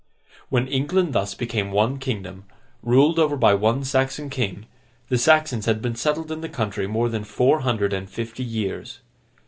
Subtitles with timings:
[0.49, 2.45] When England thus became one kingdom,
[2.81, 4.65] ruled over by one Saxon king,
[5.09, 9.01] the Saxons had been settled in the country more than four hundred and fifty years.